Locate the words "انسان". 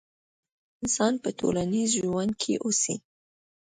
0.85-1.13